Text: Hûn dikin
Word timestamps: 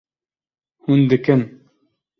Hûn 0.83 1.01
dikin 1.09 1.41